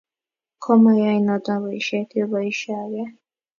[0.63, 3.03] Komayoe noto boishet, iboishee age